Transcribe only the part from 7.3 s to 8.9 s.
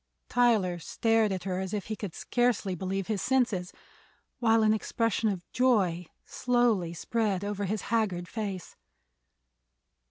over his haggard face.